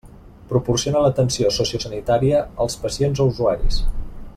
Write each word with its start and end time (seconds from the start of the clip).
Proporciona 0.53 1.03
l'atenció 1.03 1.51
sociosanitària 1.59 2.43
als 2.67 2.81
pacients 2.87 3.25
o 3.27 3.33
usuaris. 3.35 3.83